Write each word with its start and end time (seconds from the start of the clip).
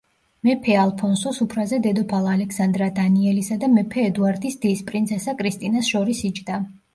მეფე 0.47 0.75
ალფონსო 0.83 1.33
სუფრაზე 1.39 1.77
დედოფალ 1.87 2.29
ალექსანდრა 2.31 2.87
დანიელისა 3.01 3.59
და 3.65 3.69
მეფე 3.75 4.07
ედუარდის 4.13 4.59
დის, 4.65 4.83
პრინცესა 4.89 5.37
კრისტინას 5.43 5.93
შორის 5.93 6.25
იჯდა. 6.33 6.59